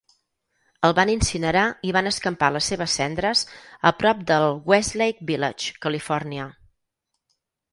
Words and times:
El 0.87 0.93
van 0.99 1.09
incinerar 1.15 1.65
i 1.87 1.91
van 1.97 2.09
escampar 2.11 2.49
les 2.55 2.69
seves 2.73 2.95
cendres 3.01 3.43
a 3.91 3.93
prop 4.01 4.25
del 4.33 4.49
Westlake 4.73 5.29
Village, 5.33 5.77
Califòrnia. 5.87 6.49